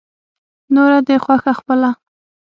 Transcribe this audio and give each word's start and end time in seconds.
نوره 0.73 0.99
دې 1.07 1.15
خوښه 1.23 1.51
خپله. 1.59 1.89